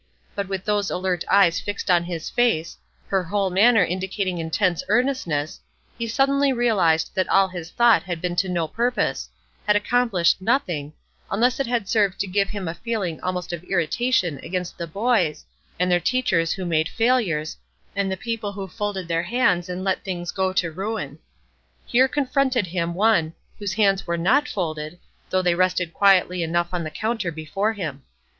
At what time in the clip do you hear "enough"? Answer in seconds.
26.41-26.73